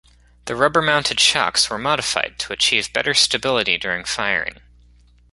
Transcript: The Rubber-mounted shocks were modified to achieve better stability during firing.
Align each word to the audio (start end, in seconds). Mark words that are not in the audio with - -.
The 0.45 0.55
Rubber-mounted 0.55 1.19
shocks 1.19 1.69
were 1.69 1.77
modified 1.77 2.39
to 2.39 2.53
achieve 2.53 2.91
better 2.91 3.13
stability 3.13 3.77
during 3.77 4.03
firing. 4.03 4.57